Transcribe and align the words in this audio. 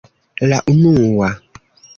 -La 0.51 0.59
unua... 0.73 1.31